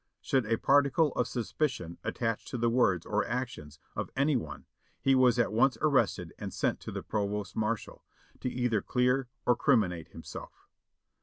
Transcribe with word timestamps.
Should 0.19 0.47
a 0.47 0.57
particle 0.57 1.11
of 1.11 1.27
suspicion 1.27 1.99
attach 2.03 2.45
to 2.45 2.57
the 2.57 2.71
words 2.71 3.05
or 3.05 3.23
actions 3.23 3.77
of 3.95 4.09
any 4.15 4.35
one, 4.35 4.65
he 4.99 5.13
was 5.13 5.37
at 5.37 5.53
once 5.53 5.77
arrested 5.79 6.33
and 6.39 6.51
sent 6.51 6.79
to 6.79 6.91
the 6.91 7.03
provost 7.03 7.55
marshal, 7.55 8.03
to 8.39 8.49
either 8.49 8.81
clear 8.81 9.27
or 9.45 9.55
criminate 9.55 10.07
himself. 10.07 10.67